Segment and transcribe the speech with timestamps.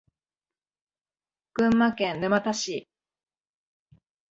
[1.53, 2.89] 群馬県沼田市